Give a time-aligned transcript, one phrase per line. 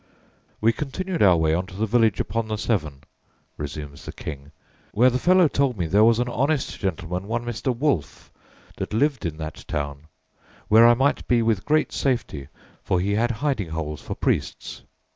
[0.61, 3.03] "We continued our way on to the village upon the Severn,"
[3.55, 4.51] resumes the King,
[4.93, 7.77] "where the fellow told me there was an honest gentleman, one Mr.
[7.77, 8.31] Woolfe,
[8.77, 10.07] that lived in that town,
[10.69, 12.47] where I might be with great safety,
[12.81, 14.81] for he had hiding holes for priests....